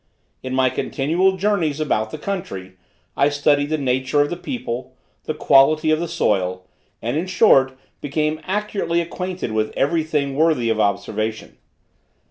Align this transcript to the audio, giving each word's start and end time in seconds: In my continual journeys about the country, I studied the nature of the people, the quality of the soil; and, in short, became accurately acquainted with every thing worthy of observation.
In 0.41 0.55
my 0.55 0.71
continual 0.71 1.37
journeys 1.37 1.79
about 1.79 2.09
the 2.09 2.17
country, 2.17 2.71
I 3.15 3.29
studied 3.29 3.69
the 3.69 3.77
nature 3.77 4.19
of 4.21 4.31
the 4.31 4.35
people, 4.35 4.95
the 5.25 5.35
quality 5.35 5.91
of 5.91 5.99
the 5.99 6.07
soil; 6.07 6.65
and, 7.03 7.15
in 7.17 7.27
short, 7.27 7.77
became 8.01 8.41
accurately 8.45 8.99
acquainted 8.99 9.51
with 9.51 9.71
every 9.77 10.03
thing 10.03 10.35
worthy 10.35 10.71
of 10.71 10.79
observation. 10.79 11.59